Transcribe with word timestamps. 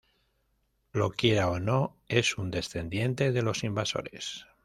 Lo 0.93 1.11
quiera 1.11 1.51
o 1.51 1.59
no, 1.59 1.95
es 2.07 2.39
un 2.39 2.49
descendiente 2.49 3.31
de 3.31 3.43
los 3.43 3.63
invasores 3.63 4.47